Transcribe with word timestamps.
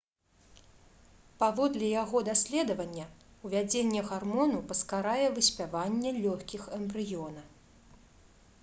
паводле 1.43 1.87
яго 2.03 2.17
даследавання 2.29 3.05
увядзенне 3.49 4.01
гармону 4.09 4.59
паскарае 4.71 5.27
выспяванне 5.37 6.09
лёгкіх 6.23 6.63
эмбрыёна 6.81 7.41